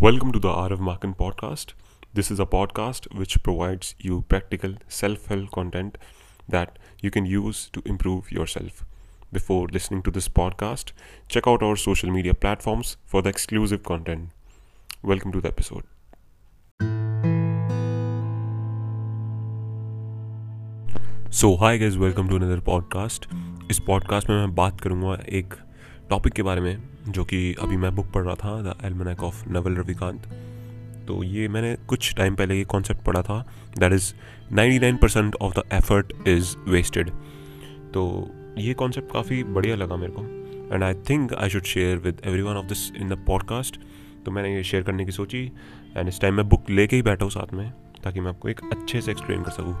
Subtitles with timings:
[0.00, 1.72] Welcome to the Art of Marketing podcast.
[2.14, 5.96] This is a podcast which provides you practical self help content
[6.48, 8.84] that you can use to improve yourself.
[9.32, 10.92] Before listening to this podcast,
[11.28, 14.28] check out our social media platforms for the exclusive content.
[15.02, 15.84] Welcome to the episode.
[21.32, 23.26] So hi guys welcome to another podcast
[23.70, 25.54] इस podcast में मैं बात करूँगा एक
[26.11, 29.49] topic के बारे में, जो कि अभी मैं बुक पढ़ रहा था the almanack of
[29.49, 30.25] Naval Ravikant
[31.07, 33.39] तो ये मैंने कुछ टाइम पहले ये कॉन्सेप्ट पढ़ा था।
[33.77, 34.13] That is
[34.53, 37.09] 99% percent of the effort is wasted
[37.93, 38.03] तो
[38.57, 40.21] ये कॉन्सेप्ट काफ़ी बढ़िया लगा मेरे को।
[40.75, 43.79] And I think I should share with every one of this in the podcast
[44.25, 45.43] तो मैंने ये शेयर करने की सोची।
[45.97, 47.69] एंड इस टाइम मैं बुक लेके ही बैठा हूँ साथ में,
[48.03, 49.75] ताकि मैं आपको एक अच्छे से एक्सप्लेन कर सकूँ।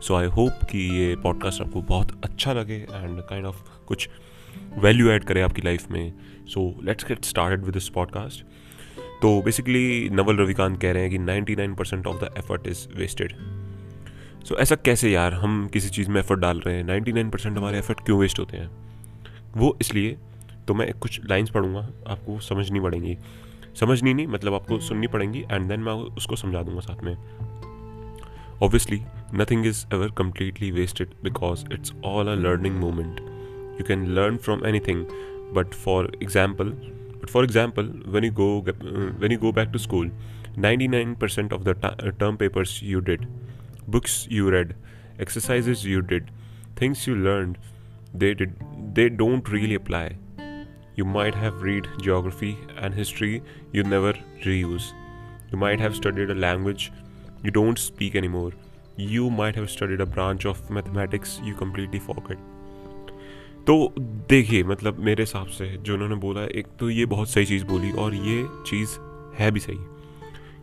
[0.00, 4.08] सो आई होप कि ये पॉडकास्ट आपको बहुत अच्छा लगे एंड काइंड ऑफ़ कुछ
[4.78, 6.12] वैल्यू ऐड करे आपकी लाइफ में
[6.46, 8.44] so let's get started with this podcast
[9.22, 13.32] तो बेसिकली नवल रविकांत कह रहे हैं कि 99 percent of the effort is wasted
[14.44, 15.34] so ऐसा कैसे यार?
[15.34, 18.56] हम किसी चीज़ में एफर्ट डाल रहे हैं। 99 परसेंट हमारे एफर्ट क्यों वेस्ट होते
[18.56, 18.70] हैं?
[19.56, 20.16] वो इसलिए
[20.68, 23.18] तो मैं कुछ लाइंस पढ़ूँगा, आपको समझनी पड़ेंगी।
[23.80, 27.16] समझनी नहीं मतलब आपको सुननी पड़ेंगी एंड देन मैं उसको समझा दूँगा साथ में।
[28.62, 29.02] Obviously
[29.34, 33.31] nothing is ever completely wasted because it's all a learning moment
[33.82, 35.06] you can learn from anything.
[35.52, 36.72] But for example
[37.22, 38.46] but for example when you go
[39.24, 40.08] when you go back to school
[40.56, 41.74] 99% of the
[42.22, 43.28] term papers you did
[43.96, 44.74] books you read
[45.26, 46.32] exercises you did
[46.80, 47.58] things you learned
[48.14, 48.56] they did
[48.94, 50.16] they don't really apply.
[50.96, 54.12] You might have read geography and history you never
[54.44, 54.92] reuse.
[55.50, 56.92] You might have studied a language
[57.42, 58.52] you don't speak anymore.
[58.96, 62.38] You might have studied a branch of mathematics you completely forget
[63.66, 67.64] तो देखिए मतलब मेरे हिसाब से जो उन्होंने बोला एक तो ये बहुत सही चीज़
[67.64, 68.98] बोली और ये चीज़
[69.38, 69.76] है भी सही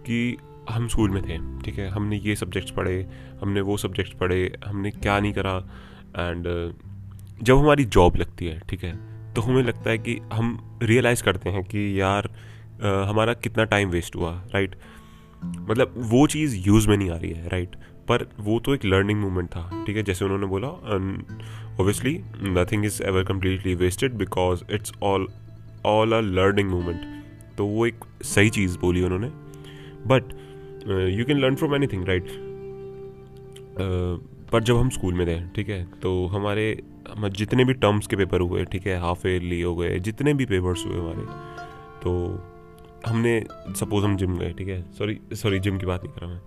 [0.05, 0.37] कि
[0.69, 1.87] हम स्कूल में थे, ठीक है?
[1.89, 3.05] हमने ये सब्जेक्ट्स पढ़े,
[3.41, 5.55] हमने वो सब्जेक्ट्स पढ़े, हमने क्या नहीं करा
[6.17, 6.47] एंड
[7.43, 8.93] जब हमारी जॉब लगती है, ठीक है?
[9.33, 12.29] तो हमें लगता है कि हम रियलाइज़ करते हैं कि यार
[13.09, 14.75] हमारा कितना टाइम वेस्ट हुआ राइट
[15.45, 17.75] मतलब वो चीज़ यूज़ में नहीं आ रही है राइट
[18.09, 20.03] पर वो तो एक लर्निंग मोमेंट था, ठीक है?
[20.03, 20.67] जैसे उन्होंने बोला
[21.79, 22.13] obviously
[22.53, 25.27] nothing is ever completely wasted because it's all
[25.85, 27.01] all a learning moment
[27.57, 29.29] तो वो एक सही चीज़ बोली उन्होंने।
[30.07, 30.33] But
[31.11, 32.27] you can learn from anything right
[34.51, 35.83] पर जब हम स्कूल में थे, ठीक है?
[36.01, 36.65] तो हमारे
[37.09, 38.99] हम जितने भी टर्म्स के पेपर हुए, ठीक है?
[39.01, 41.25] हाफ़ ईयरली हो गए, जितने भी पेपर्स हुए हमारे
[42.03, 42.11] तो
[43.07, 43.39] हमने
[43.79, 44.81] सपोज़ हम जिम गए, ठीक है?
[44.93, 46.41] सॉरी सॉरी जिम की बात नहीं कर रहा मैं।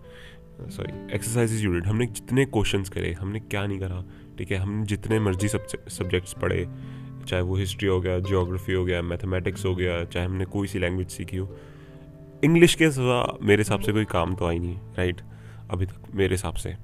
[0.70, 4.02] सॉरी एक्सरसाइजेज यूनिट हमने जितने क्वेश्चंस करे, हमने क्या नहीं करा,
[4.38, 4.58] ठीक है?
[4.58, 6.66] हमने जितने मर्ज़ी सब्जेक्ट्स पढ़े,
[7.28, 10.78] चाहे वो हिस्ट्री हो गया जियोग्राफी हो गया मैथमेटिक्स हो गया, चाहे हमने कोई सी
[10.78, 11.48] लैंग्वेज सीखी हो।
[12.44, 15.20] इंग्लिश के सिवा मेरे हिसाब से कोई काम तो आई नहीं राइट
[15.70, 16.74] अभी तक मेरे हिसाब से।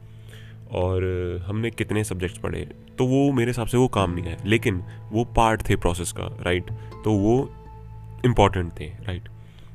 [0.73, 1.05] और
[1.47, 2.61] हमने कितने सब्जेक्ट्स पढ़े
[2.99, 6.27] तो वो मेरे हिसाब से वो काम नहीं है लेकिन वो पार्ट थे प्रोसेस का
[6.43, 6.71] राइट
[7.05, 7.35] तो वो
[8.25, 9.29] इंपॉर्टेंट थे right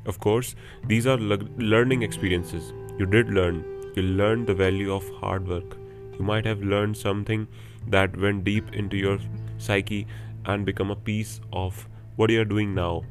[0.08, 0.56] of course
[0.86, 2.70] these are learning experiences
[3.02, 3.62] you did learn
[3.96, 5.78] you learned the value of hard work.
[6.18, 7.48] You might have learned something
[7.88, 9.20] that went deep into your
[9.58, 10.06] psyche
[10.46, 13.04] and become a piece of what you are doing now.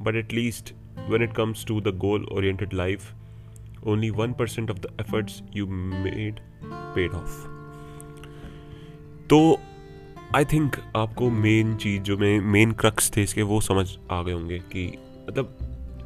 [0.00, 0.74] But at least
[1.06, 3.14] when it comes to the goal oriented life,
[3.84, 6.40] only 1% of the efforts you made
[6.94, 7.42] paid off.
[9.30, 9.38] तो
[10.36, 14.32] I think आपको main चीज़ जो मैं main crux थे इसके वो समझ आ गए
[14.32, 14.86] होंगे कि
[15.28, 15.56] मतलब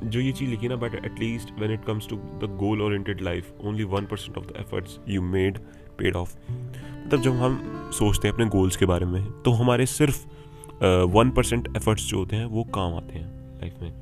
[0.04, 3.52] जो ये चीज़ लिखी ना but at least when it comes to the goal oriented life
[3.60, 5.58] only one percent of the efforts you made
[5.98, 6.36] paid off
[7.06, 7.60] मतलब जब हम
[7.92, 10.26] सोचते हैं अपने गोल्स के बारे में तो हमारे सिर्फ़
[10.84, 13.26] वन परसेंट एफर्ट्स जो होते हैं वो काम आते हैं
[13.60, 13.92] लाइफ में।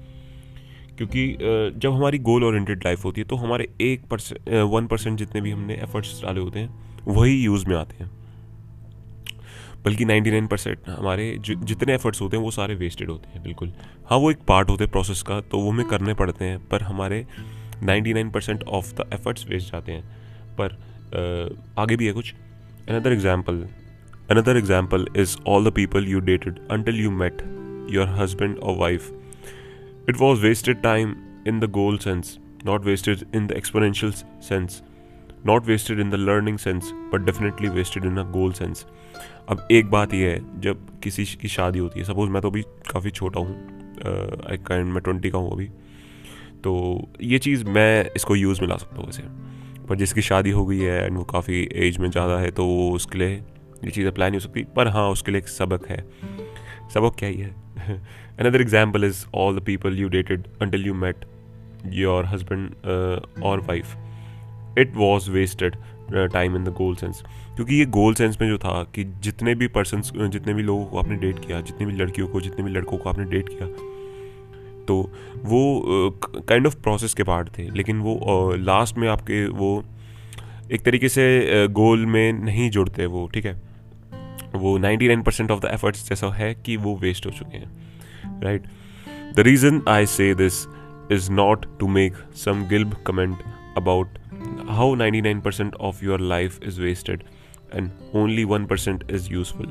[0.96, 5.18] क्योंकि uh, जब हमारी गोल ओरिएंटेड लाइफ होती है तो हमारे एक परसेंट वन परसेंट
[5.18, 8.10] जितने भी हमने एफर्ट्स डाले होते हैं वही यूज़ में आते हैं।
[9.84, 13.72] बल्कि 99 परसेंट हमारे जि, जितने एफर्ट्स होते हैं वो सारे वेस्टेड होते हैं बिल्कुल।
[14.10, 16.82] हाँ वो एक पार्ट होते हैं प्रोसेस का तो वो हमें करने पड़ते हैं पर
[16.82, 17.24] हमारे
[17.84, 20.02] 99 percent of the efforts waste जाते हैं।
[20.60, 22.34] पर uh, आगे भी है कुछ?
[22.88, 23.66] Another example
[24.30, 27.42] another example is all the people you dated until you met
[27.90, 29.10] your husband और wife
[30.08, 31.14] it was wasted time
[31.48, 34.12] in the goal sense not wasted in the exponential
[34.48, 34.82] sense
[35.46, 38.86] not wasted in the learning sense but definitely wasted in a goal sense
[39.48, 42.62] अब एक बात यह है, जब किसी की शादी होती है सपोज़ मैं तो अभी
[42.90, 43.54] काफ़ी छोटा हूँ
[44.50, 45.66] आई मैं ट्वेंटी का हूँ अभी
[46.64, 46.72] तो
[47.22, 49.22] ये चीज़ मैं इसको यूज़ में ला सकता हूँ वैसे।
[49.86, 52.90] पर जिसकी शादी हो गई है एंड वो काफ़ी एज में ज़्यादा है तो वो
[52.92, 53.34] उसके लिए
[53.84, 55.98] ये चीज़ अप्लाई नहीं हो सकती। पर हाँ उसके लिए एक सबक है।
[56.94, 57.50] सबक क्या ही है?
[58.40, 61.24] Another example is all the people you dated until you met
[61.94, 63.96] your husband और wife
[64.78, 65.76] it was wasted
[66.12, 67.22] time in the goal sense
[67.56, 70.98] क्योंकि ये गोल सेंस में जो था कि जितने भी पर्सन जितने भी लोगों को
[70.98, 73.66] आपने डेट किया जितनी भी लड़कियों को जितने भी लड़कों को आपने डेट किया
[74.88, 75.82] तो वो
[76.48, 79.84] काइंड ऑफ़ प्रोसेस के पार्ट थे। लेकिन वो लास्ट uh, में आपके वो
[80.72, 83.62] एक तरीके से गोल uh, में नहीं जुड़ते वो ठीक है?
[84.54, 87.70] वो 99 परसेंट ऑफ़ द एफर्ट्स जैसा है कि वो वेस्ट हो चुके हैं
[88.42, 88.62] right
[89.36, 90.66] the reason I say this
[91.12, 93.36] is not to make some glib comment
[93.76, 94.08] about
[94.73, 97.23] how 99% of your life is wasted
[97.71, 99.65] and only 1% is useful.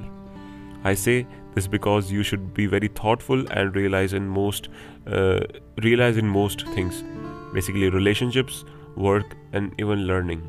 [0.85, 4.69] I say this because you should be very thoughtful and realize in most
[5.06, 5.40] uh,
[5.82, 7.02] realize in most things,
[7.52, 8.64] basically relationships,
[8.96, 10.40] work, and even learning.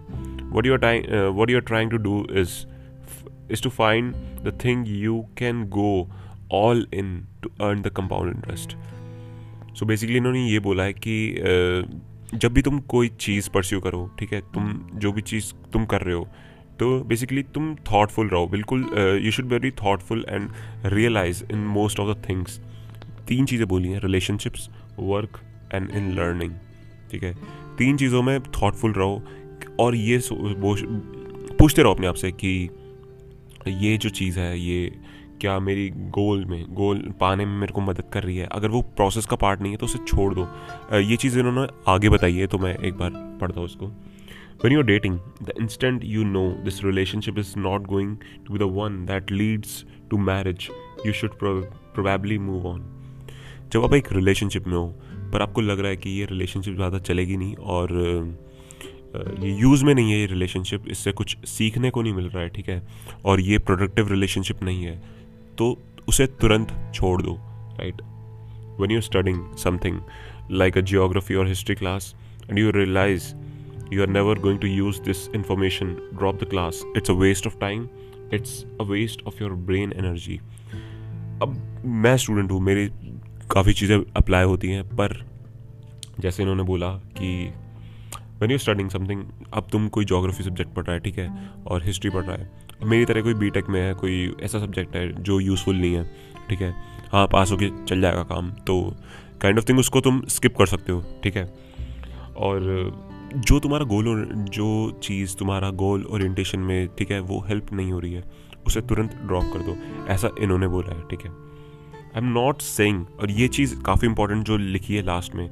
[0.52, 2.68] What you're trying uh, what you're trying to do is
[3.50, 6.08] is to find the thing you can go
[6.50, 8.76] all in to earn the compound interest.
[9.74, 11.18] So basically इन्होंने ये बोला है कि
[11.52, 12.00] uh,
[12.35, 14.41] जब भी तुम कोई चीज़ pursue करो, ठीक है?
[14.55, 16.29] तुम जो भी चीज़ तुम कर रहे हो
[16.79, 18.85] तो बेसिकली तुम थाटफुल रहो। बिल्कुल
[19.25, 20.49] you should very thoughtful and
[20.87, 22.59] realize in most of the things
[23.29, 25.41] तीन चीज़ें बोली हैं relationships work
[25.75, 26.53] and in learning
[27.11, 27.35] ठीक है?
[27.79, 29.23] तीन चीज़ों में थाटफुल रहो
[29.81, 32.69] और ये पूछते रहो अपने आप से कि
[33.69, 34.93] ये जो चीज़ है, ये
[35.41, 38.47] क्या मेरी गोल में, गोल पाने में मेरे को मदद कर रही है?
[38.53, 40.49] अगर वो प्रोसेस का पार्ट नहीं है तो उसे छोड़ दो।
[40.99, 43.11] ये चीज़ इन्होंने आगे बताई है तो मैं एक बार
[43.41, 43.93] पढ़ता हूँ उसको
[44.65, 45.17] you're dating,
[45.47, 48.13] the instant you know this relationship is not going
[48.45, 49.73] to be the one that leads
[50.11, 50.69] to marriage,
[51.05, 51.67] you should pro-
[51.97, 52.79] probably move on.
[53.73, 54.87] जब आप एक रिलेशनशिप में हो,
[55.33, 57.93] पर आपको लग रहा है कि ये रिलेशनशिप ज़्यादा चलेगी नहीं और
[59.41, 62.49] ये यूज़ में नहीं है ये रिलेशनशिप इससे कुछ सीखने को नहीं मिल रहा है,
[62.49, 62.83] ठीक है?
[63.25, 65.03] और ये प्रोडक्टिव रिलेशनशिप नहीं है
[65.59, 65.79] तो
[66.09, 67.35] उसे तुरंत छोड़ दो
[67.81, 68.03] right
[68.81, 70.01] when you studying something
[70.51, 72.15] like a geography और history class
[72.51, 73.35] and you realize
[73.93, 77.59] you are never going to use this information drop the class it's a waste of
[77.59, 77.89] time
[78.35, 80.41] it's a waste of your brain energy
[81.43, 82.89] अब मैं student हूँ, मेरी
[83.51, 85.27] काफ़ी चीज़ें apply होती हैं, पर
[86.21, 87.55] जैसे इन्होंने बोला कि
[88.41, 89.23] वैन यू स्टडिंग समथिंग
[89.55, 91.29] अब तुम कोई जोग्राफी सब्जेक्ट पढ़ रहा है, ठीक है?
[91.67, 92.51] और हिस्ट्री पढ़ रहा है।
[92.85, 96.05] मेरी तरह कोई बीटेक में है, कोई ऐसा सब्जेक्ट है जो यूज़फुल नहीं है,
[96.49, 96.75] ठीक है?
[97.13, 98.81] हाँ पास होके चल जाएगा काम तो
[99.41, 101.45] काइंड ऑफ़ थिंग उसको तुम स्किप कर सकते हो, ठीक है?
[102.37, 102.61] और
[103.37, 107.99] जो तुम्हारा गोल जो चीज़ तुम्हारा गोल ओरिएंटेशन में, ठीक है, वो हेल्प नहीं हो
[107.99, 108.25] रही है,
[108.67, 109.77] उसे तुरंत ड्रॉप कर दो।
[110.13, 111.31] ऐसा इन्होंने बोला है, ठीक है?
[111.31, 115.49] आई एम नॉट सेइंग और ये चीज़ काफ़ी इंपॉर्टेंट जो लिखी है लास्ट में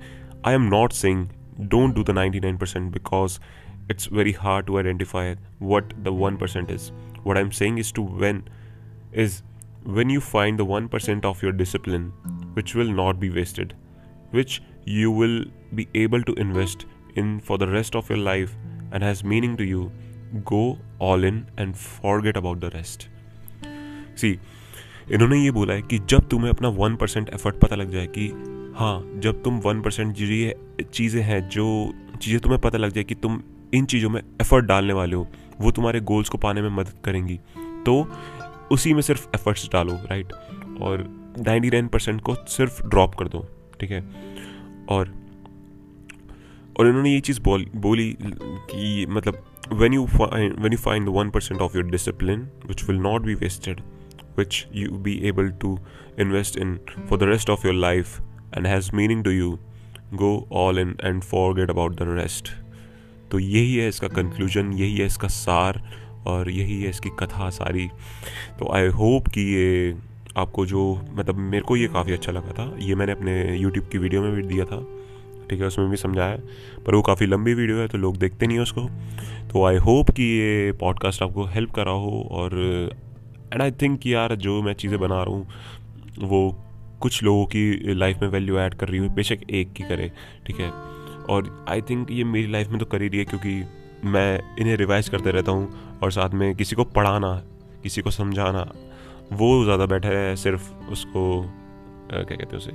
[0.46, 1.26] I am not saying
[1.60, 3.38] the ninety nine percent because
[3.88, 6.92] it's very hard to identify what the 1% is.
[7.24, 8.44] What I'm saying is to when
[9.12, 9.42] is
[9.84, 12.12] when you find the 1% of your discipline
[12.54, 13.74] which will not be wasted,
[14.30, 15.44] which you will
[15.74, 18.56] be able to invest in for the rest of your life
[18.92, 19.90] and has meaning to you,
[20.44, 23.08] go all in and forget about the rest.
[24.14, 24.38] See,
[25.10, 28.28] इन्होंने ये बोला है कि जब तुम्हें अपना one percent effort पता लग जाए कि
[28.74, 30.14] हाँ जब तुम वन परसेंट
[30.92, 33.42] चीज़ें हैं जो, चीज़ें तुम्हें पता लग जाए कि तुम
[33.74, 35.26] इन चीज़ों में एफर्ट डालने वाले हो,
[35.60, 37.38] वो तुम्हारे गोल्स को पाने में मदद करेंगी।
[37.86, 38.06] तो
[38.72, 40.32] उसी में सिर्फ़ एफर्ट्स डालो राइट
[40.82, 41.04] और
[41.38, 43.46] 99 परसेंट को सिर्फ़ ड्रॉप कर दो,
[43.80, 44.02] ठीक है?
[44.88, 45.14] और
[46.78, 51.12] और इन्होंने ये चीज़ बोल, बोली कि मतलब when you find when you find the
[51.12, 53.82] 1% of your discipline, which will not be wasted,
[54.34, 55.76] which you be able to
[56.18, 56.78] invest in
[57.10, 57.74] for the rest of your
[58.52, 59.50] and has meaning to you,
[60.16, 62.50] go all in and forget about the rest
[63.30, 65.82] तो यही है इसका conclusion यही है इसका सार,
[66.26, 67.86] और यही है इसकी कथा सारी।
[68.58, 69.94] तो आई होप कि ये
[70.36, 70.82] आपको जो
[71.12, 74.32] मतलब मेरे को ये काफ़ी अच्छा लगा था। ये मैंने अपने यूट्यूब की वीडियो में
[74.32, 74.80] भी दिया था,
[75.50, 76.36] ठीक है, उसमें भी समझाया।
[76.86, 78.88] पर वो काफ़ी लंबी वीडियो है तो लोग देखते नहीं उसको।
[79.52, 82.58] तो आई होप कि ये पॉडकास्ट आपको हेल्प करा हो, और
[83.52, 85.46] एंड आई थिंक यार जो मैं चीज़ें बना रहा हूँ,
[86.18, 86.50] वो
[87.02, 90.10] कुछ लोगों की लाइफ में वैल्यू ऐड कर रही हूँ, बेशक एक की करे,
[90.46, 90.70] ठीक है?
[91.30, 93.62] और आई थिंक ये मेरी लाइफ में तो कर ही रही है क्योंकि
[94.04, 97.34] मैं इन्हें रिवाइज करते रहता हूँ और साथ में किसी को पढ़ाना,
[97.82, 98.70] किसी को समझाना,
[99.32, 101.24] वो ज़्यादा बेटर है सिर्फ़ उसको
[102.12, 102.72] क्या कहते हैं उसे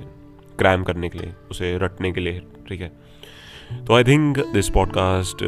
[0.58, 2.92] क्रैम करने के लिए, उसे रटने के लिए, ठीक है?
[3.86, 5.42] तो I think this podcast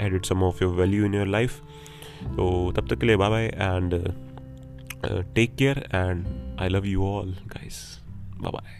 [0.00, 1.60] edit some of your value in your life
[2.26, 3.94] तो तब तक के लिए bye bye and
[5.34, 6.26] take care and
[6.60, 7.99] I love you all guys
[8.40, 8.79] bye bye